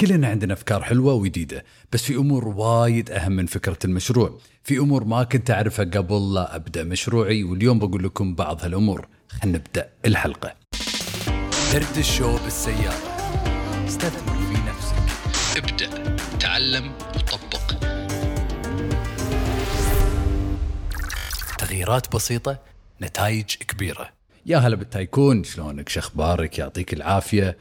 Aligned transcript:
كلنا 0.00 0.28
عندنا 0.28 0.52
أفكار 0.52 0.82
حلوة 0.82 1.14
وجديدة 1.14 1.64
بس 1.92 2.02
في 2.02 2.14
أمور 2.14 2.48
وايد 2.48 3.10
أهم 3.10 3.32
من 3.32 3.46
فكرة 3.46 3.78
المشروع. 3.84 4.38
في 4.64 4.78
أمور 4.78 5.04
ما 5.04 5.22
كنت 5.22 5.50
أعرفها 5.50 5.84
قبل 5.84 6.34
لا 6.34 6.56
أبدأ 6.56 6.84
مشروعي 6.84 7.44
واليوم 7.44 7.78
بقول 7.78 8.04
لكم 8.04 8.34
بعض 8.34 8.64
هالأمور. 8.64 9.08
خلينا 9.28 9.58
نبدأ 9.58 9.88
الحلقة. 10.06 10.54
درد 11.72 11.96
الشو 11.96 12.38
بالسيارة. 12.44 12.94
استثمر 13.86 14.36
في 14.36 14.70
نفسك. 14.70 14.94
ابدأ. 15.56 16.16
تعلم 16.40 16.92
وطبق. 17.16 17.74
تغييرات 21.58 22.14
بسيطة 22.14 22.58
نتائج 23.02 23.54
كبيرة. 23.68 24.08
يا 24.46 24.58
هلا 24.58 24.76
بالتايكون. 24.76 25.44
شلونك؟ 25.44 25.88
شخبارك؟ 25.88 26.58
يعطيك 26.58 26.92
العافية. 26.92 27.56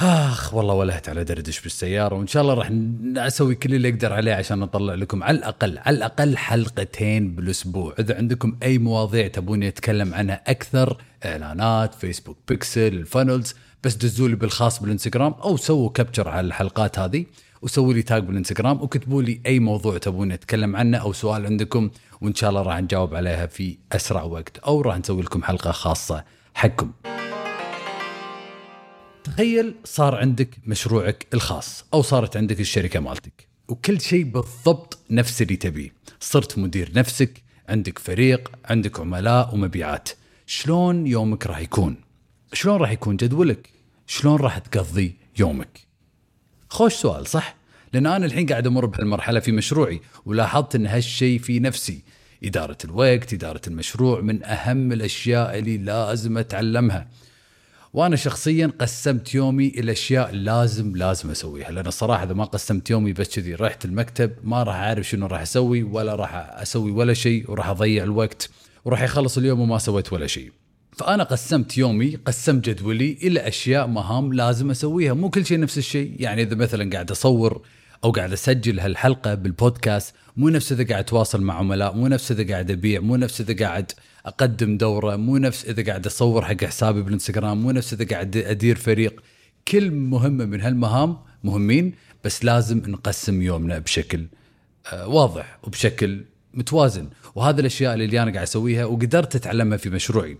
آخ 0.00 0.54
والله 0.54 0.74
ولهت 0.74 1.08
على 1.08 1.24
دردش 1.24 1.60
بالسيارة 1.60 2.14
وإن 2.14 2.26
شاء 2.26 2.42
الله 2.42 2.54
راح 2.54 2.70
أسوي 3.16 3.54
كل 3.54 3.74
اللي 3.74 3.88
أقدر 3.88 4.12
عليه 4.12 4.34
عشان 4.34 4.62
أطلع 4.62 4.94
لكم 4.94 5.22
على 5.22 5.38
الأقل 5.38 5.78
على 5.78 5.96
الأقل 5.96 6.36
حلقتين 6.36 7.34
بالأسبوع 7.34 7.94
إذا 7.98 8.16
عندكم 8.16 8.56
أي 8.62 8.78
مواضيع 8.78 9.28
تبوني 9.28 9.68
اتكلم 9.68 10.14
عنها 10.14 10.42
أكثر 10.46 10.96
إعلانات 11.24 11.94
فيسبوك 11.94 12.36
pixel 12.48 12.80
ال 12.86 12.94
funnels 12.94 13.54
بس 13.84 13.94
دزوا 13.94 14.28
لي 14.28 14.36
بالخاص 14.36 14.82
بالإنستغرام 14.82 15.32
أو 15.32 15.56
سووا 15.56 15.90
capture 15.90 16.28
على 16.28 16.46
الحلقات 16.46 16.98
هذه 16.98 17.24
وسووا 17.62 17.94
لي 17.94 18.02
tag 18.02 18.22
بالإنستغرام 18.22 18.82
وكتبوا 18.82 19.22
لي 19.22 19.40
أي 19.46 19.58
موضوع 19.58 19.98
تبوني 19.98 20.34
اتكلم 20.34 20.76
عنه 20.76 20.98
أو 20.98 21.12
سؤال 21.12 21.46
عندكم 21.46 21.90
وإن 22.20 22.34
شاء 22.34 22.50
الله 22.50 22.62
راح 22.62 22.80
نجاوب 22.80 23.14
عليها 23.14 23.46
في 23.46 23.76
أسرع 23.92 24.22
وقت 24.22 24.58
أو 24.58 24.80
راح 24.80 24.98
نسوي 24.98 25.22
لكم 25.22 25.42
حلقة 25.42 25.72
خاصة 25.72 26.24
حقكم. 26.54 26.92
تخيل 29.24 29.74
صار 29.84 30.14
عندك 30.14 30.48
مشروعك 30.66 31.26
الخاص 31.34 31.84
أو 31.94 32.02
صارت 32.02 32.36
عندك 32.36 32.60
الشركة 32.60 33.00
مالتك. 33.00 33.48
وكل 33.68 34.00
شيء 34.00 34.24
بالضبط 34.24 34.98
نفس 35.10 35.42
اللي 35.42 35.56
تبيه. 35.56 35.92
صرت 36.20 36.58
مدير 36.58 36.92
نفسك 36.94 37.42
عندك 37.68 37.98
فريق 37.98 38.50
عندك 38.64 39.00
عملاء 39.00 39.54
ومبيعات. 39.54 40.08
شلون 40.46 41.06
يومك 41.06 41.46
راح 41.46 41.58
يكون؟ 41.58 41.96
شلون 42.52 42.76
راح 42.76 42.90
يكون 42.90 43.16
جدولك؟ 43.16 43.70
شلون 44.06 44.40
راح 44.40 44.58
تقضي 44.58 45.16
يومك؟ 45.38 45.80
خوش 46.68 46.94
سؤال 46.94 47.26
صح؟ 47.26 47.56
لأن 47.92 48.06
أنا 48.06 48.26
الحين 48.26 48.46
قاعد 48.46 48.66
أمر 48.66 48.86
بهالمرحلة 48.86 49.40
في 49.40 49.52
مشروعي 49.52 50.00
ولاحظت 50.26 50.74
إن 50.74 50.86
هالشيء 50.86 51.38
في 51.38 51.60
نفسي. 51.60 52.02
إدارة 52.44 52.78
الوقت 52.84 53.32
إدارة 53.32 53.60
المشروع 53.66 54.20
من 54.20 54.44
أهم 54.44 54.92
الأشياء 54.92 55.58
اللي 55.58 55.78
لازم 55.78 56.38
أتعلمها. 56.38 57.08
وأنا 57.98 58.16
شخصيا 58.16 58.72
قسمت 58.78 59.34
يومي 59.34 59.68
إلى 59.68 59.92
أشياء 59.92 60.34
لازم 60.34 60.96
لازم 60.96 61.30
أسويها 61.30 61.70
لأن 61.70 61.86
الصراحة 61.86 62.24
إذا 62.24 62.34
ما 62.34 62.44
قسمت 62.44 62.90
يومي 62.90 63.12
بس 63.12 63.34
كذي 63.34 63.54
رحت 63.54 63.84
المكتب 63.84 64.32
ما 64.44 64.62
راح 64.62 64.76
أعرف 64.76 65.08
شنو 65.08 65.26
راح 65.26 65.40
أسوي 65.40 65.82
ولا 65.82 66.14
راح 66.14 66.34
أسوي 66.34 66.90
ولا 66.90 67.14
شيء 67.14 67.50
وراح 67.50 67.68
أضيع 67.68 68.04
الوقت 68.04 68.50
وراح 68.84 69.02
يخلص 69.02 69.38
اليوم 69.38 69.60
وما 69.60 69.78
سويت 69.78 70.12
ولا 70.12 70.26
شيء. 70.26 70.52
فأنا 70.92 71.24
قسمت 71.24 71.78
يومي 71.78 72.16
قسمت 72.16 72.68
جدولي 72.68 73.18
إلى 73.22 73.48
أشياء 73.48 73.86
مهام 73.86 74.32
لازم 74.32 74.70
أسويها 74.70 75.14
مو 75.14 75.30
كل 75.30 75.46
شيء 75.46 75.60
نفس 75.60 75.78
الشيء. 75.78 76.14
يعني 76.18 76.42
إذا 76.42 76.54
مثلا 76.54 76.90
قاعد 76.90 77.10
أصور 77.10 77.62
أو 78.04 78.10
قاعد 78.10 78.32
أسجل 78.32 78.80
هالحلقة 78.80 79.34
بالبودكاست 79.34 80.14
مو 80.36 80.48
نفس 80.48 80.72
إذا 80.72 80.84
قاعد 80.84 81.04
أتواصل 81.04 81.42
مع 81.42 81.54
عملاء 81.54 81.94
مو 81.94 82.06
نفس 82.06 82.30
إذا 82.30 82.52
قاعد 82.52 82.70
أبيع 82.70 83.00
مو 83.00 83.16
نفس 83.16 83.40
إذا 83.40 83.66
قاعد 83.66 83.92
أقدم 84.28 84.76
دورة 84.76 85.16
مو 85.16 85.36
نفس 85.36 85.64
إذا 85.64 85.82
قاعد 85.82 86.06
أصور 86.06 86.44
حق 86.44 86.64
حسابي 86.64 87.02
بالإنستغرام 87.02 87.62
مو 87.62 87.70
نفس 87.70 87.92
إذا 87.92 88.04
قاعد 88.04 88.36
أدير 88.36 88.76
فريق. 88.76 89.22
كل 89.68 89.90
مهمة 89.90 90.44
من 90.44 90.60
هالمهام 90.60 91.18
مهمين 91.44 91.94
بس 92.24 92.44
لازم 92.44 92.78
نقسم 92.86 93.42
يومنا 93.42 93.78
بشكل 93.78 94.26
آه، 94.92 95.08
واضح 95.08 95.58
وبشكل 95.62 96.24
متوازن. 96.54 97.08
وهذا 97.34 97.60
الأشياء 97.60 97.94
اللي 97.94 98.22
أنا 98.22 98.32
قاعد 98.32 98.42
أسويها 98.42 98.84
وقدرت 98.84 99.36
أتعلمها 99.36 99.76
في 99.76 99.90
مشروعي. 99.90 100.38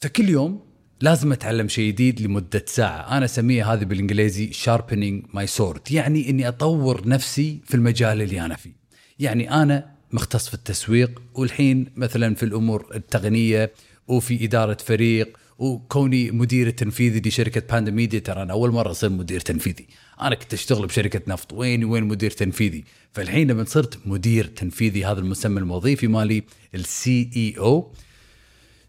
فكل 0.00 0.28
يوم 0.28 0.64
لازم 1.00 1.32
أتعلم 1.32 1.68
شيء 1.68 1.88
جديد 1.92 2.20
لمدة 2.20 2.64
ساعة. 2.66 3.16
أنا 3.16 3.24
أسميها 3.24 3.74
هذه 3.74 3.84
بالإنجليزي 3.84 4.50
sharpening 4.52 5.36
my 5.36 5.60
sword. 5.60 5.80
يعني 5.90 6.30
إني 6.30 6.48
أطور 6.48 7.08
نفسي 7.08 7.60
في 7.64 7.74
المجال 7.74 8.22
اللي 8.22 8.40
أنا 8.40 8.56
فيه. 8.56 8.72
يعني 9.18 9.62
أنا 9.62 9.91
مختص 10.12 10.48
في 10.48 10.54
التسويق 10.54 11.22
والحين 11.34 11.86
مثلا 11.96 12.34
في 12.34 12.42
الأمور 12.42 12.86
التقنية 12.94 13.72
وفي 14.08 14.44
إدارة 14.44 14.76
فريق 14.84 15.38
وكوني 15.58 16.30
مدير 16.30 16.66
التنفيذي 16.66 17.28
لشركة 17.28 17.62
باندا 17.70 17.90
ميديا 17.90 18.18
ترى 18.18 18.42
أنا 18.42 18.52
أول 18.52 18.70
مرة 18.70 18.90
أصير 18.90 19.10
مدير 19.10 19.40
تنفيذي. 19.40 19.86
أنا 20.20 20.34
كنت 20.34 20.54
أشتغل 20.54 20.86
بشركة 20.86 21.20
نفط. 21.28 21.52
وين 21.52 21.84
وين 21.84 22.04
مدير 22.04 22.30
تنفيذي؟ 22.30 22.84
فالحين 23.12 23.50
لما 23.50 23.64
صرت 23.64 24.06
مدير 24.06 24.46
تنفيذي 24.46 25.04
هذا 25.04 25.20
المسمى 25.20 25.58
الوظيفي 25.58 26.06
مالي 26.06 26.42
ال 26.74 27.30
CEO 27.36 27.92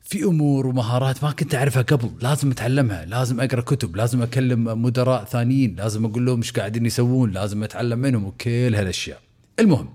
في 0.03 0.23
أمور 0.23 0.67
ومهارات 0.67 1.23
ما 1.23 1.31
كنت 1.31 1.55
أعرفها 1.55 1.81
قبل 1.81 2.11
لازم 2.21 2.51
أتعلمها 2.51 3.05
لازم 3.05 3.41
أقرأ 3.41 3.61
كتب 3.61 3.95
لازم 3.95 4.21
أكلم 4.21 4.81
مدراء 4.81 5.25
ثانيين 5.25 5.75
لازم 5.75 6.05
أقول 6.05 6.25
لهم 6.25 6.37
إيش 6.37 6.51
قاعدين 6.51 6.85
يسوون 6.85 7.31
لازم 7.31 7.63
أتعلم 7.63 7.99
منهم 7.99 8.25
وكل 8.25 8.75
هالأشياء. 8.75 9.21
المهم 9.59 9.89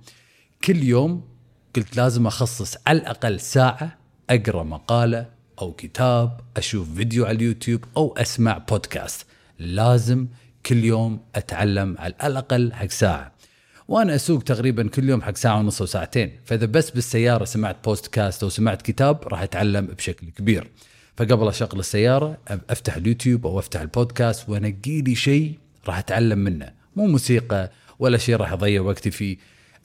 كل 0.64 0.82
يوم 0.82 1.24
قلت 1.76 1.96
لازم 1.96 2.26
أخصص 2.26 2.76
على 2.86 2.98
الأقل 2.98 3.40
ساعة 3.40 3.98
أقرأ 4.30 4.62
مقالة 4.62 5.26
أو 5.60 5.72
كتاب 5.72 6.40
أشوف 6.56 6.94
فيديو 6.94 7.26
على 7.26 7.36
اليوتيوب 7.36 7.84
أو 7.96 8.14
أسمع 8.16 8.58
بودكاست 8.58 9.26
لازم 9.58 10.26
كل 10.66 10.84
يوم 10.84 11.20
أتعلم 11.34 11.96
على 11.98 12.14
الأقل 12.24 12.72
حق 12.72 12.86
ساعة. 12.86 13.32
وأنا 13.88 14.14
أسوق 14.14 14.42
تقريبا 14.42 14.88
كل 14.88 15.08
يوم 15.08 15.22
حق 15.22 15.36
ساعة 15.36 15.58
ونص 15.58 15.80
أو 15.80 15.86
ساعتين. 15.86 16.32
فإذا 16.44 16.66
بس 16.66 16.90
بالسيارة 16.90 17.44
سمعت 17.44 17.76
بودكاست 17.84 18.42
أو 18.42 18.48
سمعت 18.48 18.82
كتاب 18.82 19.28
راح 19.28 19.42
أتعلم 19.42 19.86
بشكل 19.86 20.30
كبير. 20.30 20.70
فقبل 21.16 21.48
أشغل 21.48 21.78
السيارة 21.80 22.38
أفتح 22.70 22.96
اليوتيوب 22.96 23.46
أو 23.46 23.58
أفتح 23.58 23.80
البودكاست 23.80 24.48
وأنقي 24.48 25.00
لي 25.00 25.14
شيء 25.14 25.58
راح 25.86 25.98
أتعلم 25.98 26.38
منه. 26.38 26.72
مو 26.96 27.06
موسيقى 27.06 27.72
ولا 27.98 28.18
شيء 28.18 28.36
راح 28.36 28.52
أضيع 28.52 28.82
وقتي 28.82 29.10
فيه. 29.10 29.36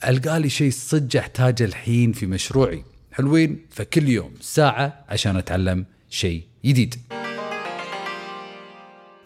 ألقى 0.08 0.40
لي 0.40 0.48
شيء 0.48 0.70
صدق 0.70 1.20
أحتاجه 1.20 1.64
الحين 1.64 2.12
في 2.12 2.26
مشروعي. 2.26 2.84
حلوين؟ 3.12 3.66
فكل 3.70 4.08
يوم 4.08 4.32
ساعة 4.40 5.04
عشان 5.08 5.36
أتعلم 5.36 5.86
شيء 6.10 6.42
جديد. 6.64 6.94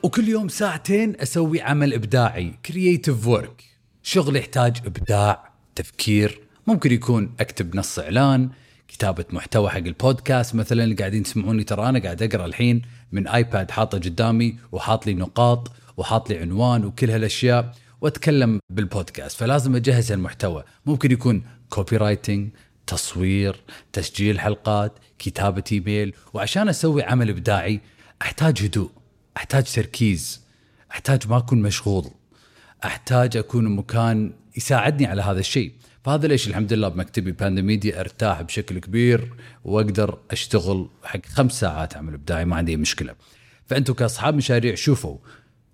وكل 0.02 0.28
يوم 0.28 0.48
ساعتين 0.48 1.20
أسوي 1.20 1.60
عمل 1.60 1.94
إبداعي 1.94 2.54
creative 2.66 3.26
work 3.26 3.64
شغل 4.02 4.36
يحتاج 4.36 4.76
إبداع 4.86 5.52
تفكير. 5.74 6.40
ممكن 6.66 6.92
يكون 6.92 7.34
أكتب 7.40 7.76
نص 7.76 7.98
إعلان 7.98 8.50
كتابة 8.88 9.24
محتوى 9.30 9.70
حق 9.70 9.76
البودكاست 9.76 10.54
مثلا 10.54 10.84
اللي 10.84 10.94
قاعدين 10.94 11.22
تسمعوني 11.22 11.64
ترى 11.64 11.88
أنا 11.88 11.98
قاعد 11.98 12.22
أقرأ 12.22 12.46
الحين 12.46 12.82
من 13.12 13.28
iPad 13.28 13.70
حاطه 13.70 13.98
قدامي 13.98 14.58
وحاط 14.72 15.06
لي 15.06 15.14
نقاط 15.14 15.72
وحاط 15.96 16.30
لي 16.30 16.38
عنوان 16.38 16.84
وكل 16.84 17.10
هالأشياء. 17.10 17.74
واتكلم 18.00 18.60
بالبودكاست 18.70 19.38
فلازم 19.38 19.76
أجهز 19.76 20.12
المحتوى. 20.12 20.64
ممكن 20.86 21.12
يكون 21.12 21.42
copywriting 21.68 22.50
تصوير 22.86 23.60
تسجيل 23.92 24.40
حلقات 24.40 24.92
كتابة 25.18 25.64
ايميل 25.72 26.14
وعشان 26.34 26.68
أسوي 26.68 27.02
عمل 27.02 27.28
إبداعي 27.28 27.80
أحتاج 28.22 28.64
هدوء 28.64 28.90
أحتاج 29.36 29.72
تركيز 29.72 30.40
أحتاج 30.90 31.28
ما 31.28 31.38
أكون 31.38 31.62
مشغول 31.62 32.10
أحتاج 32.84 33.36
أكون 33.36 33.76
مكان 33.76 34.32
يساعدني 34.56 35.06
على 35.06 35.22
هذا 35.22 35.40
الشيء. 35.40 35.72
فهذا 36.04 36.26
ليش 36.26 36.48
الحمد 36.48 36.72
لله 36.72 36.88
بمكتبي 36.88 37.32
Panda 37.32 37.62
Media 37.62 38.00
أرتاح 38.00 38.42
بشكل 38.42 38.78
كبير 38.78 39.34
وأقدر 39.64 40.18
أشتغل 40.30 40.88
حق 41.04 41.26
خمس 41.26 41.60
ساعات 41.60 41.96
عمل 41.96 42.14
إبداعي 42.14 42.44
ما 42.44 42.56
عندي 42.56 42.76
مشكلة. 42.76 43.14
فأنتم 43.66 43.92
كأصحاب 43.92 44.34
مشاريع 44.34 44.74
شوفوا 44.74 45.18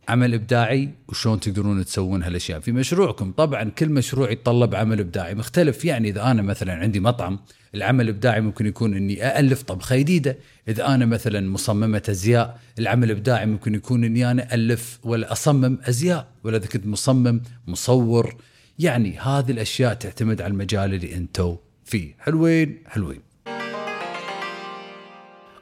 عمل 0.08 0.34
إبداعي 0.34 0.90
وشلون 1.08 1.40
تقدرون 1.40 1.84
تسوون 1.84 2.22
هالأشياء. 2.22 2.60
في 2.60 2.72
مشروعكم 2.72 3.32
طبعا 3.32 3.64
كل 3.64 3.88
مشروع 3.88 4.30
يتطلب 4.30 4.74
عمل 4.74 5.00
إبداعي. 5.00 5.34
مختلف 5.34 5.84
يعني 5.84 6.08
إذا 6.08 6.30
أنا 6.30 6.42
مثلا 6.42 6.72
عندي 6.72 7.00
مطعم 7.00 7.38
العمل 7.74 8.04
الابداعي 8.04 8.40
ممكن 8.40 8.66
يكون 8.66 8.96
إني 8.96 9.38
الف 9.38 9.62
طبخة 9.62 9.96
جديدة. 9.96 10.38
إذا 10.68 10.86
أنا 10.86 11.06
مثلا 11.06 11.50
مصممة 11.50 12.02
أزياء 12.08 12.60
العمل 12.78 13.10
الابداعي 13.10 13.46
ممكن 13.46 13.74
يكون 13.74 14.04
إني 14.04 14.30
أنا 14.30 14.54
ألف 14.54 14.98
ولا 15.04 15.32
أصمم 15.32 15.78
أزياء 15.82 16.26
ولا 16.44 16.56
إذا 16.56 16.66
كنت 16.66 16.86
مصمم 16.86 17.42
مصور. 17.66 18.36
يعني 18.78 19.18
هذه 19.18 19.50
الأشياء 19.50 19.94
تعتمد 19.94 20.42
على 20.42 20.50
المجال 20.50 20.94
اللي 20.94 21.14
أنتم 21.14 21.56
فيه. 21.84 22.14
حلوين 22.18 22.78
حلوين. 22.86 23.20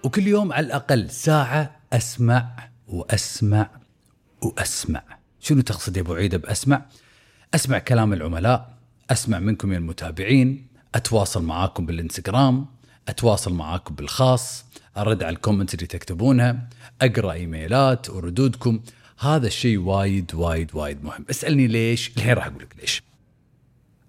وكل 0.05 0.27
يوم 0.27 0.53
على 0.53 0.67
الأقل 0.67 1.11
ساعة 1.11 1.77
أسمع 1.93 2.69
وأسمع 2.89 3.82
وأسمع. 4.43 5.03
شنو 5.41 5.61
تقصد 5.61 5.97
يا 5.97 6.03
أبو 6.03 6.15
عيده 6.15 6.39
بأسمع؟ 6.39 6.83
أسمع 7.55 7.79
كلام 7.79 8.13
العملاء 8.13 8.75
أسمع 9.11 9.39
منكم 9.39 9.73
يا 9.73 9.79
المتابعين 9.79 10.67
أتواصل 10.95 11.45
معاكم 11.45 11.87
بالإنستغرام 11.87 12.67
أتواصل 13.09 13.53
معاكم 13.53 13.95
بالخاص 13.95 14.65
أرد 14.97 15.23
على 15.23 15.37
ال 15.37 15.41
comment 15.41 15.75
اللي 15.75 15.87
تكتبونها 15.87 16.69
أقرأ 17.03 17.33
إيميلات 17.33 18.11
وردودكم. 18.11 18.81
هذا 19.19 19.47
الشيء 19.47 19.79
وايد 19.79 20.35
وايد 20.35 20.71
وايد 20.75 21.05
مهم. 21.05 21.25
اسألني 21.31 21.67
ليش؟ 21.67 22.13
الحين 22.17 22.33
راح 22.33 22.47
أقول 22.47 22.63
لك 22.63 22.77
ليش. 22.81 23.03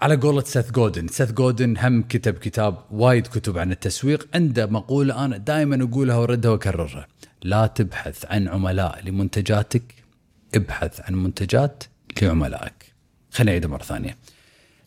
على 0.01 0.15
قولة 0.15 0.41
سيث 0.41 0.71
جودن. 0.71 1.07
سيث 1.07 1.31
جودن 1.31 1.77
هم 1.77 2.01
كتب 2.01 2.33
كتاب 2.33 2.77
وايد 2.91 3.27
كتب 3.27 3.57
عن 3.57 3.71
التسويق. 3.71 4.27
عنده 4.35 4.65
مقولة 4.65 5.25
أنا 5.25 5.37
دائما 5.37 5.83
أقولها 5.83 6.15
وأردها 6.15 6.51
وأكررها. 6.51 7.07
لا 7.43 7.67
تبحث 7.67 8.25
عن 8.25 8.47
عملاء 8.47 9.01
لمنتجاتك 9.05 10.02
ابحث 10.55 11.01
عن 11.01 11.13
منتجات 11.15 11.83
لعملائك. 12.21 12.93
خليني 13.31 13.51
أعيدها 13.51 13.69
مرة 13.69 13.83
ثانية. 13.83 14.17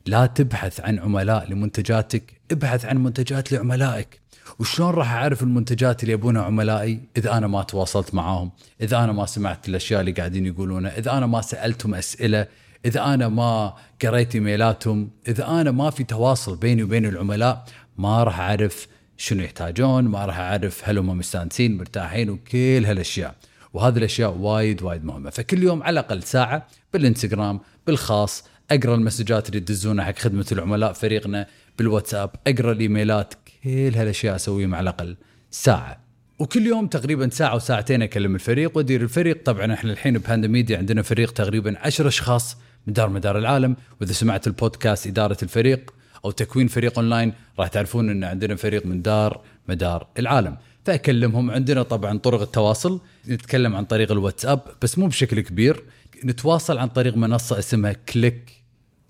لا 0.06 0.26
تبحث 0.26 0.80
عن 0.80 0.98
عملاء 0.98 1.50
لمنتجاتك 1.50 2.40
ابحث 2.50 2.84
عن 2.84 2.96
منتجات 2.96 3.52
لعملائك. 3.52 4.20
وشلون 4.58 4.90
راح 4.90 5.12
أعرف 5.12 5.42
المنتجات 5.42 6.02
اللي 6.02 6.12
يبونها 6.12 6.42
عملائي؟ 6.42 7.00
إذا 7.16 7.32
أنا 7.32 7.46
ما 7.46 7.62
تواصلت 7.62 8.14
معاهم 8.14 8.50
إذا 8.80 9.04
أنا 9.04 9.12
ما 9.12 9.26
سمعت 9.26 9.68
الأشياء 9.68 10.00
اللي 10.00 10.12
قاعدين 10.12 10.46
يقولونها 10.46 10.98
إذا 10.98 11.12
أنا 11.12 11.26
ما 11.26 11.40
سألتهم 11.40 11.94
أسئلة 11.94 12.46
إذا 12.84 13.04
أنا 13.04 13.28
ما 13.28 13.74
قريت 14.02 14.34
إيميلاتهم 14.34 15.10
إذا 15.28 15.48
أنا 15.48 15.70
ما 15.70 15.90
في 15.90 16.04
تواصل 16.04 16.56
بيني 16.56 16.82
وبين 16.82 17.06
العملاء 17.06 17.64
ما 17.98 18.24
راح 18.24 18.40
أعرف 18.40 18.86
شنو 19.16 19.42
يحتاجون 19.42 20.04
ما 20.04 20.24
راح 20.26 20.38
أعرف 20.38 20.88
هل 20.88 20.98
هم 20.98 21.18
مستانسين 21.18 21.76
مرتاحين 21.76 22.30
وكل 22.30 22.84
هالأشياء. 22.86 23.34
وهذه 23.76 23.98
الأشياء 23.98 24.36
وايد 24.36 24.82
وايد 24.82 25.04
مهمة. 25.04 25.30
فكل 25.30 25.62
يوم 25.62 25.82
على 25.82 26.00
الأقل 26.00 26.22
ساعة 26.22 26.66
بالإنستغرام 26.92 27.60
بالخاص 27.86 28.44
أقرأ 28.70 28.94
المسجات 28.94 29.48
اللي 29.48 29.60
تدزونها 29.60 30.04
حق 30.04 30.18
خدمة 30.18 30.46
العملاء 30.52 30.92
فريقنا 30.92 31.46
بالواتساب 31.78 32.30
أقرأ 32.46 32.72
الإيميلات 32.72 33.34
كل 33.64 33.70
هالأشياء 33.70 34.36
أسويهم 34.36 34.74
على 34.74 34.82
الأقل 34.82 35.16
ساعة. 35.50 36.00
وكل 36.38 36.66
يوم 36.66 36.86
تقريبا 36.86 37.28
ساعة 37.30 37.54
وساعتين 37.54 38.02
أكلم 38.02 38.34
الفريق 38.34 38.76
وأدير 38.76 39.02
الفريق. 39.02 39.42
طبعا 39.44 39.74
إحنا 39.74 39.92
الحين 39.92 40.18
بهاندا 40.18 40.48
ميديا 40.48 40.78
عندنا 40.78 41.02
فريق 41.02 41.32
تقريبا 41.32 41.78
عشر 41.78 42.08
أشخاص 42.08 42.56
من 42.86 42.92
دار 42.92 43.08
مدار 43.08 43.38
العالم. 43.38 43.76
وإذا 44.00 44.12
سمعت 44.12 44.46
البودكاست 44.46 45.06
إدارة 45.06 45.38
الفريق 45.42 45.94
أو 46.26 46.30
تكوين 46.30 46.68
فريق 46.68 46.98
أونلاين 46.98 47.32
راح 47.58 47.68
تعرفون 47.68 48.10
أن 48.10 48.24
عندنا 48.24 48.56
فريق 48.56 48.86
من 48.86 49.02
دار 49.02 49.40
مدار 49.68 50.06
العالم. 50.18 50.56
فأكلمهم. 50.84 51.50
عندنا 51.50 51.82
طبعا 51.82 52.18
طرق 52.18 52.40
التواصل 52.40 53.00
نتكلم 53.28 53.76
عن 53.76 53.84
طريق 53.84 54.12
الواتساب 54.12 54.60
بس 54.82 54.98
مو 54.98 55.06
بشكل 55.06 55.40
كبير. 55.40 55.84
نتواصل 56.24 56.78
عن 56.78 56.88
طريق 56.88 57.16
منصة 57.16 57.58
اسمها 57.58 57.92
كليك 57.92 58.52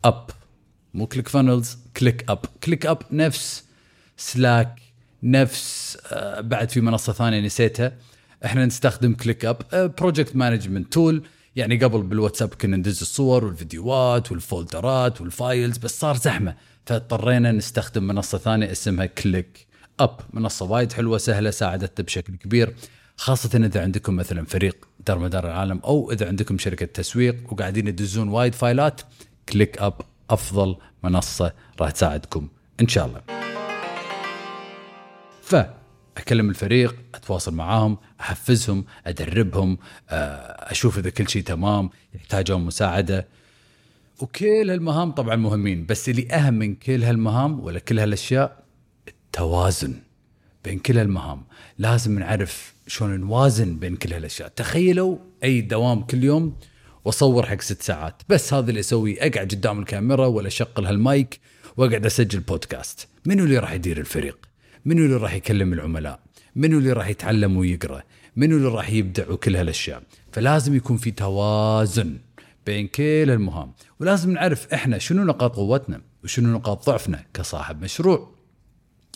أب. 0.04 0.30
مو 0.94 1.06
كليك 1.06 1.28
فانلز 1.28 1.78
كليك 1.96 2.30
أب. 2.30 2.38
كليك 2.64 2.86
أب 2.86 2.98
نفس 3.12 3.64
سلاك 4.16 4.78
نفس 5.22 5.98
آه، 6.12 6.40
بعد 6.40 6.70
في 6.70 6.80
منصة 6.80 7.12
ثانية 7.12 7.40
نسيتها. 7.40 7.92
إحنا 8.44 8.66
نستخدم 8.66 9.14
ClickUp 9.14 9.58
project 9.98 10.36
management 10.36 10.92
tool 10.92 11.22
يعني 11.56 11.76
قبل 11.76 12.02
بالواتساب 12.02 12.54
كنا 12.54 12.76
ندز 12.76 13.00
الصور 13.00 13.44
والفيديوهات 13.44 14.32
والفولدرات 14.32 15.20
وال 15.20 15.37
files 15.37 15.78
بس 15.78 16.00
صار 16.00 16.16
زحمة 16.16 16.54
فاضطرينا 16.86 17.52
نستخدم 17.52 18.06
منصة 18.06 18.38
ثانية 18.38 18.72
اسمها 18.72 19.06
ClickUp 19.06 20.20
منصة 20.32 20.66
وايد 20.66 20.92
حلوة 20.92 21.18
سهلة 21.18 21.50
ساعدتنا 21.50 22.06
بشكل 22.06 22.36
كبير 22.36 22.74
خاصة 23.16 23.58
إذا 23.58 23.82
عندكم 23.82 24.16
مثلا 24.16 24.44
فريق 24.44 24.88
دار 25.06 25.18
مدار 25.18 25.46
العالم 25.46 25.80
أو 25.84 26.12
إذا 26.12 26.28
عندكم 26.28 26.58
شركة 26.58 26.86
تسويق 26.86 27.52
وقاعدين 27.52 27.96
تدزون 27.96 28.28
وايد 28.28 28.54
فايلات 28.54 29.00
ClickUp 29.48 29.94
أفضل 30.30 30.76
منصة 31.02 31.52
راح 31.80 31.90
تساعدكم 31.90 32.48
إن 32.80 32.88
شاء 32.88 33.06
الله. 33.06 33.22
فاكلم 36.16 36.50
الفريق 36.50 36.96
أتواصل 37.14 37.54
معاهم 37.54 37.98
أحفزهم 38.20 38.84
أدربهم 39.06 39.78
آه، 40.10 40.70
أشوف 40.70 40.98
إذا 40.98 41.10
كل 41.10 41.28
شيء 41.28 41.42
تمام 41.42 41.90
يحتاجون 42.14 42.64
مساعدة. 42.64 43.26
وكل 44.20 44.70
هالمهام 44.70 45.12
طبعا 45.12 45.36
مهمين 45.36 45.86
بس 45.86 46.08
اللي 46.08 46.28
أهم 46.32 46.54
من 46.54 46.74
كل 46.74 47.04
هالمهام 47.04 47.60
ولا 47.60 47.78
كل 47.78 47.98
هالأشياء 47.98 48.62
التوازن 49.08 49.94
بين 50.64 50.78
كل 50.78 50.98
هالمهام. 50.98 51.42
لازم 51.78 52.18
نعرف 52.18 52.74
شلون 52.86 53.20
نوازن 53.20 53.78
بين 53.78 53.96
كل 53.96 54.12
هالأشياء. 54.12 54.48
تخيلوا 54.48 55.18
أي 55.44 55.60
دوام 55.60 56.02
كل 56.02 56.24
يوم 56.24 56.56
وأصور 57.04 57.46
حق 57.46 57.60
ست 57.60 57.82
ساعات. 57.82 58.22
بس 58.28 58.54
هذا 58.54 58.68
اللي 58.68 58.80
أسويه 58.80 59.16
أقعد 59.18 59.48
قدام 59.50 59.78
الكاميرا 59.78 60.26
ولا 60.26 60.48
أشغل 60.48 60.86
هالمايك 60.86 61.40
وأقعد 61.76 62.06
أسجل 62.06 62.40
بودكاست. 62.40 63.08
منو 63.26 63.44
اللي 63.44 63.58
راح 63.58 63.72
يدير 63.72 63.98
الفريق؟ 63.98 64.46
منو 64.86 65.04
اللي 65.04 65.16
راح 65.16 65.34
يكلم 65.34 65.72
العملاء؟ 65.72 66.20
منو 66.56 66.78
اللي 66.78 66.92
راح 66.92 67.08
يتعلم 67.08 67.56
ويقرأ؟ 67.56 68.02
منو 68.36 68.56
اللي 68.56 68.68
راح 68.68 68.90
يبدع 68.90 69.30
وكل 69.30 69.56
هالأشياء؟ 69.56 70.02
فلازم 70.32 70.74
يكون 70.74 70.96
في 70.96 71.10
توازن 71.10 72.18
بين 72.66 72.88
كل 72.88 73.30
المهام. 73.30 73.72
ولازم 74.00 74.30
نعرف 74.30 74.72
إحنا 74.72 74.98
شنو 74.98 75.24
نقاط 75.24 75.56
قوتنا 75.56 76.00
وشنو 76.24 76.48
نقاط 76.48 76.86
ضعفنا 76.86 77.24
كصاحب 77.34 77.82
مشروع. 77.82 78.30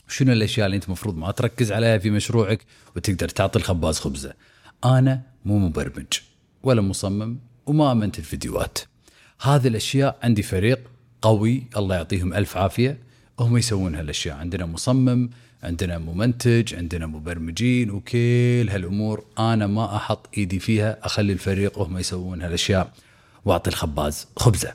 شنو 0.08 0.32
الأشياء 0.32 0.66
اللي 0.66 0.76
أنت 0.76 0.84
المفروض 0.84 1.16
ما 1.16 1.30
تركز 1.30 1.72
عليها 1.72 1.98
في 1.98 2.10
مشروعك 2.10 2.60
وتقدر 2.96 3.28
تعطي 3.28 3.58
الخباز 3.58 3.98
خبزة؟ 3.98 4.34
أنا 4.84 5.22
مو 5.44 5.58
مبرمج 5.58 6.20
ولا 6.62 6.80
مصمم 6.80 7.38
وما 7.66 7.92
أمنت 7.92 8.18
الفيديوهات. 8.18 8.78
هذه 9.40 9.68
الأشياء 9.68 10.18
عندي 10.22 10.42
فريق 10.42 10.80
قوي 11.22 11.64
الله 11.76 11.96
يعطيهم 11.96 12.34
ألف 12.34 12.56
عافية. 12.56 13.09
هم 13.40 13.56
يسوون 13.56 13.94
هالأشياء. 13.94 14.36
عندنا 14.36 14.66
مصمم 14.66 15.30
عندنا 15.62 15.98
ممنتج 15.98 16.74
عندنا 16.74 17.06
مبرمجين 17.06 17.90
وكل 17.90 18.68
هالأمور 18.70 19.24
أنا 19.38 19.66
ما 19.66 19.96
أحط 19.96 20.28
إيدي 20.38 20.58
فيها 20.58 20.98
أخلي 21.02 21.32
الفريق 21.32 21.78
وهم 21.78 21.98
يسوون 21.98 22.42
هالأشياء. 22.42 22.92
وأعطي 23.44 23.70
الخباز 23.70 24.26
خبزة. 24.36 24.74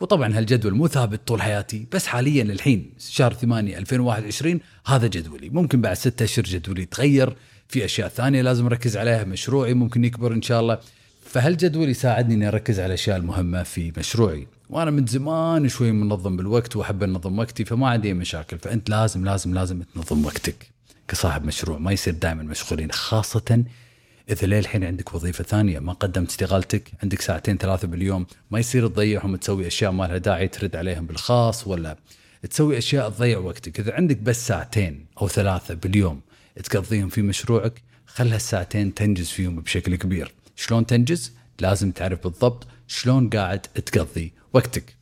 وطبعا 0.00 0.38
هالجدول 0.38 0.74
مو 0.74 0.88
ثابت 0.88 1.20
طول 1.28 1.42
حياتي 1.42 1.86
بس 1.92 2.06
حاليا 2.06 2.42
الحين 2.42 2.90
شهر 2.98 3.32
8 3.32 3.78
2021 3.78 4.60
هذا 4.86 5.06
جدولي. 5.06 5.48
ممكن 5.48 5.80
بعد 5.80 5.96
ستة 5.96 6.24
أشهر 6.24 6.44
جدولي 6.44 6.82
يتغير 6.82 7.36
في 7.68 7.84
أشياء 7.84 8.08
ثانية 8.08 8.42
لازم 8.42 8.66
أركز 8.66 8.96
عليها 8.96 9.24
مشروعي 9.24 9.74
ممكن 9.74 10.04
يكبر 10.04 10.32
إن 10.32 10.42
شاء 10.42 10.60
الله. 10.60 10.78
فهالجدول 11.26 11.88
يساعدني 11.88 12.34
إني 12.34 12.48
أركز 12.48 12.80
على 12.80 12.86
الأشياء 12.86 13.16
المهمة 13.16 13.62
في 13.62 13.92
مشروعي. 13.98 14.46
وأنا 14.70 14.90
من 14.90 15.06
زمان 15.06 15.68
شوي 15.68 15.92
منظم 15.92 16.36
بالوقت 16.36 16.76
وأحب 16.76 17.02
أنظم 17.02 17.38
وقتي 17.38 17.64
فما 17.64 17.88
عندي 17.88 18.14
مشاكل. 18.14 18.58
فأنت 18.58 18.90
لازم 18.90 19.24
لازم 19.24 19.54
لازم 19.54 19.82
تنظم 19.82 20.24
وقتك 20.24 20.70
كصاحب 21.08 21.44
مشروع. 21.44 21.78
ما 21.78 21.92
يصير 21.92 22.14
دائما 22.14 22.42
مشغولين 22.42 22.92
خاصة 22.92 23.64
إذا 24.30 24.46
للحين 24.46 24.84
عندك 24.84 25.14
وظيفة 25.14 25.44
ثانية 25.44 25.78
ما 25.78 25.92
قدمت 25.92 26.28
استقالتك 26.28 26.90
عندك 27.02 27.20
ساعتين 27.20 27.56
ثلاثة 27.56 27.88
باليوم 27.88 28.26
ما 28.50 28.58
يصير 28.58 28.88
تضيعهم 28.88 29.36
تسوي 29.36 29.66
أشياء 29.66 29.92
ما 29.92 30.04
لها 30.04 30.18
داعي 30.18 30.48
ترد 30.48 30.76
عليهم 30.76 31.06
بالخاص 31.06 31.66
ولا 31.66 31.96
تسوي 32.50 32.78
أشياء 32.78 33.10
تضيع 33.10 33.38
وقتك. 33.38 33.80
إذا 33.80 33.94
عندك 33.94 34.16
بس 34.16 34.46
ساعتين 34.46 35.06
أو 35.22 35.28
ثلاثة 35.28 35.74
باليوم 35.74 36.20
تقضيهم 36.64 37.08
في 37.08 37.22
مشروعك 37.22 37.82
خلها 38.06 38.36
الساعتين 38.36 38.94
تنجز 38.94 39.28
فيهم 39.28 39.60
بشكل 39.60 39.96
كبير. 39.96 40.32
شلون 40.56 40.86
تنجز؟ 40.86 41.32
لازم 41.60 41.90
تعرف 41.90 42.22
بالضبط 42.22 42.66
شلون 42.88 43.30
قاعد 43.30 43.60
تقضي 43.60 44.39
وقتك. 44.52 44.96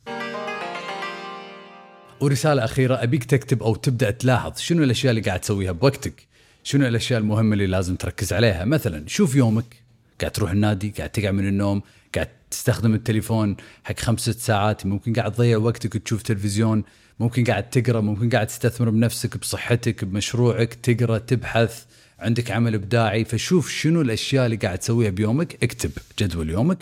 ورسالة 2.21 2.65
أخيرة 2.65 3.03
أبيك 3.03 3.23
تكتب 3.23 3.63
أو 3.63 3.75
تبدأ 3.75 4.11
تلاحظ 4.11 4.57
شنو 4.57 4.83
الأشياء 4.83 5.11
اللي 5.11 5.21
قاعد 5.21 5.39
تسويها 5.39 5.71
بوقتك؟ 5.71 6.27
شنو 6.63 6.87
الأشياء 6.87 7.19
المهمة 7.19 7.53
اللي 7.53 7.67
لازم 7.67 7.95
تركز 7.95 8.33
عليها؟ 8.33 8.65
مثلا 8.65 9.07
شوف 9.07 9.35
يومك. 9.35 9.75
قاعد 10.21 10.31
تروح 10.31 10.51
النادي 10.51 10.93
قاعد 10.97 11.09
تقع 11.09 11.31
من 11.31 11.47
النوم 11.47 11.81
قاعد 12.15 12.27
تستخدم 12.51 12.93
التليفون 12.93 13.55
حق 13.83 13.99
خمس 13.99 14.19
ست 14.19 14.39
ساعات 14.39 14.85
ممكن 14.85 15.13
قاعد 15.13 15.31
تضيع 15.31 15.57
وقتك 15.57 15.97
تشوف 15.97 16.21
تلفزيون 16.21 16.83
ممكن 17.19 17.43
قاعد 17.43 17.69
تقرأ 17.69 18.01
ممكن 18.01 18.29
قاعد 18.29 18.47
تستثمر 18.47 18.89
بنفسك 18.89 19.37
بصحتك 19.37 20.03
بمشروعك 20.03 20.73
تقرأ 20.73 21.17
تبحث 21.17 21.83
عندك 22.19 22.51
عمل 22.51 22.73
إبداعي. 22.73 23.25
فشوف 23.25 23.69
شنو 23.69 24.01
الأشياء 24.01 24.45
اللي 24.45 24.57
قاعد 24.57 24.77
تسويها 24.77 25.09
بيومك. 25.09 25.63
اكتب 25.63 25.91
جدول 26.19 26.49
يومك. 26.49 26.77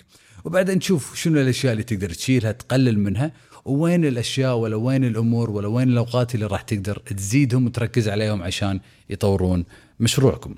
وبعدين 0.47 0.79
تشوف 0.79 1.15
شنو 1.15 1.41
الأشياء 1.41 1.73
اللي 1.73 1.83
تقدر 1.83 2.09
تشيلها 2.09 2.51
تقلل 2.51 2.99
منها. 2.99 3.31
وين 3.65 4.05
الأشياء 4.05 4.55
ولا 4.55 4.75
وين 4.75 5.03
الأمور 5.05 5.49
ولا 5.49 5.67
وين 5.67 5.89
الأوقات 5.89 6.35
اللي 6.35 6.45
راح 6.45 6.61
تقدر 6.61 6.97
تزيدهم 6.97 7.65
وتركز 7.65 8.09
عليهم 8.09 8.43
عشان 8.43 8.79
يطورون 9.09 9.65
مشروعكم. 9.99 10.55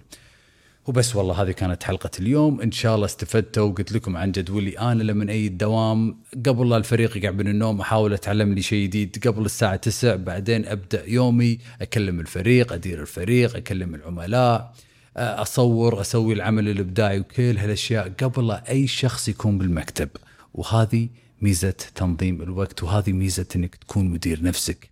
وبس 0.88 1.15
والله 1.15 1.41
هذه 1.41 1.51
كانت 1.51 1.84
حلقة 1.84 2.10
اليوم. 2.19 2.62
إن 2.62 2.72
شاء 2.72 2.96
الله 2.96 3.05
استفدتوا 3.05 3.63
وقلت 3.63 3.91
لكم 3.91 4.17
عن 4.17 4.31
جدولي. 4.31 4.79
أنا 4.79 5.03
لما 5.03 5.31
أي 5.31 5.48
الدوام 5.48 6.17
قبل 6.46 6.69
لا 6.69 6.77
الفريق 6.77 7.17
يقع 7.17 7.31
من 7.31 7.48
النوم 7.48 7.81
أحاول 7.81 8.13
أتعلم 8.13 8.53
لي 8.53 8.62
شيء 8.62 8.84
جديد. 8.84 9.27
قبل 9.27 9.46
الساعة 9.46 9.75
9 9.75 10.15
بعدين 10.15 10.65
أبدأ 10.65 11.10
يومي 11.10 11.58
أكلم 11.81 12.19
الفريق 12.19 12.74
أدير 12.74 13.01
الفريق 13.01 13.55
أكلم 13.55 13.96
العملاء. 13.96 14.74
أصور 15.17 16.01
أسوي 16.01 16.33
العمل 16.33 16.69
الإبداعي 16.69 17.19
وكل 17.19 17.57
هالأشياء 17.57 18.13
قبل 18.23 18.51
أي 18.51 18.87
شخص 18.87 19.29
يكون 19.29 19.57
بالمكتب. 19.57 20.09
وهذه 20.53 21.09
ميزة 21.41 21.75
تنظيم 21.95 22.41
الوقت 22.41 22.83
وهذه 22.83 23.11
ميزة 23.11 23.45
إنك 23.55 23.75
تكون 23.75 24.09
مدير 24.09 24.43
نفسك. 24.43 24.89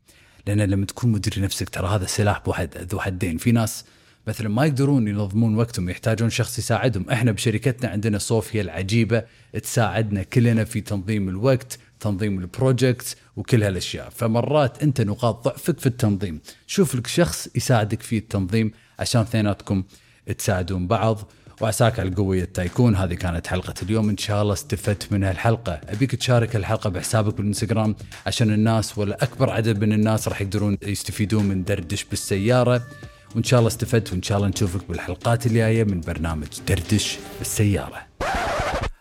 لأن 0.47 0.61
لما 0.61 0.85
تكون 0.85 1.11
مدير 1.11 1.43
نفسك 1.43 1.69
ترى 1.69 1.87
هذا 1.87 2.05
سلاح 2.05 2.41
بواحد 2.45 2.77
ذو 2.77 2.99
حدين. 2.99 3.37
في 3.37 3.51
ناس 3.51 3.85
مثلا 4.27 4.49
ما 4.49 4.65
يقدرون 4.65 5.07
ينظمون 5.07 5.55
وقتهم 5.55 5.89
يحتاجون 5.89 6.29
شخص 6.29 6.59
يساعدهم. 6.59 7.09
إحنا 7.09 7.31
بشركتنا 7.31 7.89
عندنا 7.89 8.17
صوفيا 8.17 8.61
العجيبة 8.61 9.23
تساعدنا 9.63 10.23
كلنا 10.23 10.63
في 10.63 10.81
تنظيم 10.81 11.29
الوقت 11.29 11.79
تنظيم 11.99 12.39
البروجكت 12.39 13.17
وكل 13.35 13.63
هالأشياء. 13.63 14.09
فمرات 14.09 14.83
أنت 14.83 15.01
نقاط 15.01 15.45
ضعفك 15.45 15.79
في 15.79 15.85
التنظيم. 15.85 16.41
شوف 16.67 16.95
لك 16.95 17.07
شخص 17.07 17.49
يساعدك 17.55 18.01
في 18.01 18.17
التنظيم 18.17 18.71
عشان 18.99 19.21
اثنيناتكم 19.21 19.83
تساعدون 20.33 20.87
بعض. 20.87 21.31
وعساك 21.61 21.99
على 21.99 22.09
القوية 22.09 22.43
التايكون. 22.43 22.95
هذه 22.95 23.13
كانت 23.13 23.47
حلقة 23.47 23.73
اليوم. 23.83 24.09
إن 24.09 24.17
شاء 24.17 24.41
الله 24.41 24.53
استفدت 24.53 25.11
من 25.11 25.23
هالحلقة 25.23 25.81
أبيك 25.89 26.15
تشارك 26.15 26.55
الحلقة 26.55 26.89
بحسابك 26.89 27.35
بالإنستغرام 27.35 27.95
عشان 28.25 28.51
الناس 28.53 28.97
ولا 28.97 29.23
أكبر 29.23 29.49
عدد 29.49 29.81
من 29.83 29.93
الناس 29.93 30.27
راح 30.27 30.41
يقدرون 30.41 30.77
يستفيدون 30.83 31.45
من 31.45 31.63
دردش 31.63 32.03
بالسيارة. 32.03 32.83
وإن 33.35 33.43
شاء 33.43 33.59
الله 33.59 33.67
استفدت. 33.67 34.11
وإن 34.13 34.23
شاء 34.23 34.37
الله 34.37 34.49
نشوفك 34.49 34.89
بالحلقات 34.89 35.45
الجاية 35.45 35.83
من 35.83 36.01
برنامج 36.01 36.47
دردش 36.67 37.17
بالسيارة. 37.39 38.07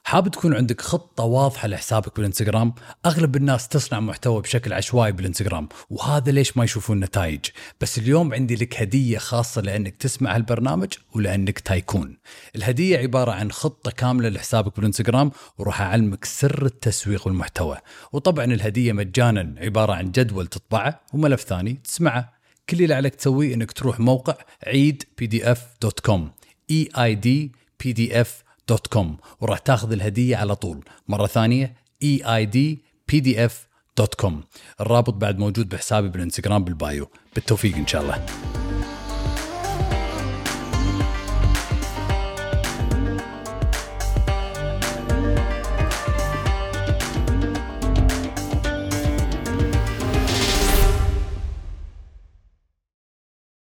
حاب 0.07 0.29
تكون 0.29 0.55
عندك 0.55 0.81
خطة 0.81 1.25
واضحة 1.25 1.69
لحسابك 1.69 2.17
بالإنستغرام؟ 2.17 2.75
أغلب 3.07 3.37
الناس 3.37 3.69
تصنع 3.69 4.01
محتوى 4.01 4.43
بشكل 4.43 4.73
عشوائي 4.73 5.13
بالإنستغرام 5.13 5.69
وهذا 5.91 6.33
ليش 6.33 6.57
ما 6.57 6.65
يشوفون 6.65 7.01
نتائج. 7.01 7.41
بس 7.81 7.99
اليوم 7.99 8.35
عندي 8.35 8.55
لك 8.55 8.83
هدية 8.83 9.19
خاصة 9.19 9.61
لأنك 9.61 9.97
تسمع 9.97 10.37
هالبرنامج 10.37 10.93
ولأنك 11.15 11.59
tycoon. 11.59 12.19
الهدية 12.57 12.99
عبارة 12.99 13.31
عن 13.33 13.53
خطة 13.53 13.91
كاملة 13.91 14.29
لحسابك 14.29 14.77
بالإنستغرام 14.77 15.31
وراح 15.59 15.81
أعلمك 15.81 16.25
سر 16.25 16.67
التسويق 16.67 17.27
والمحتوى. 17.27 17.77
وطبعا 18.13 18.45
الهدية 18.45 18.93
مجانا 18.93 19.55
عبارة 19.59 19.93
عن 19.93 20.11
جدول 20.11 20.47
تطبعه 20.47 21.01
وملف 21.13 21.41
ثاني 21.41 21.81
تسمعه. 21.85 22.33
كل 22.69 22.83
اللي 22.83 22.95
عليك 22.95 23.15
تسويه 23.15 23.55
إنك 23.55 23.73
تروح 23.73 24.01
موقع 24.01 24.35
عيد 24.67 25.03
PDF 25.19 25.67
dot 25.83 26.01
com 26.01 26.31
E 26.71 26.89
I 26.99 27.15
D 27.15 27.53
PDF 27.85 28.46
dot 28.69 28.87
com 28.87 29.17
وراح 29.41 29.59
تاخذ 29.59 29.93
الهدية 29.93 30.37
على 30.37 30.57
طول. 30.57 30.85
مرة 31.09 31.27
ثانية 31.27 31.75
E 32.03 32.37
I 32.37 32.47
D 32.47 32.79
PDF 33.09 33.69
dot 33.99 34.15
com 34.15 34.45
الرابط 34.81 35.15
بعد 35.15 35.39
موجود 35.39 35.69
بحسابي 35.69 36.09
بالانستغرام 36.09 36.65
بال 36.65 36.80
bio. 36.80 37.09
بالتوفيق 37.35 37.77
إن 37.77 37.87
شاء 37.87 38.03
الله. 38.03 38.27